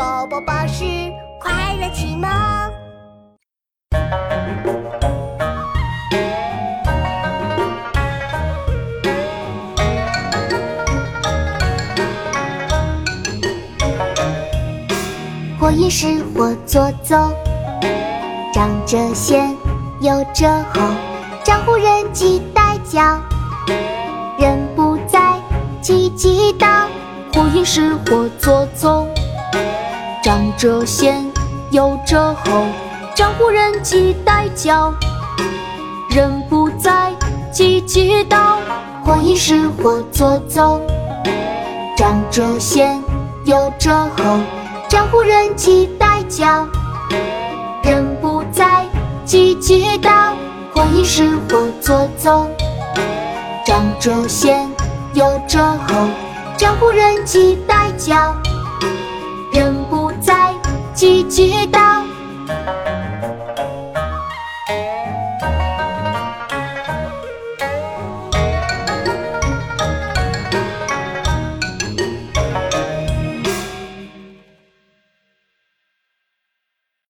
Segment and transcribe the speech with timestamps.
[0.00, 0.82] 宝宝巴士
[1.38, 2.30] 快乐启蒙。
[15.58, 17.30] 火影是火作走，
[18.54, 19.54] 长着仙，
[20.00, 20.80] 有着后，
[21.44, 23.20] 江湖人忌代教，
[24.38, 25.38] 人不在
[25.82, 26.88] 急急道。
[27.34, 29.06] 火影是火作走，
[30.30, 31.28] 长着仙，
[31.72, 32.64] 有着后，
[33.16, 34.94] 江湖人忌代教，
[36.08, 37.12] 人不在
[37.50, 38.58] 急急道。
[39.04, 40.80] 火影是火作走，
[41.96, 43.02] 长着仙，
[43.44, 44.38] 有着后。
[44.88, 46.64] 江湖人忌代教，
[47.82, 48.86] 人不在
[49.24, 50.36] 急急道。
[50.72, 52.46] 火影是火作走，
[53.66, 54.70] 长着仙，
[55.12, 56.06] 有着后。
[56.56, 58.32] 江湖人忌代教，
[61.30, 61.89] 祈祷。